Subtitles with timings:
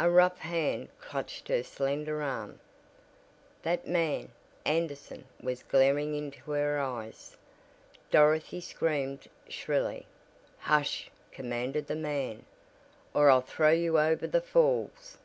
[0.00, 2.58] A rough hand clutched her slender arm!
[3.62, 4.32] That man
[4.64, 7.36] Anderson was glaring into her eyes!
[8.10, 10.06] Dorothy screamed shrilly.
[10.58, 12.46] "Hush!" commanded the man,
[13.14, 15.18] "or I'll throw you over the falls!"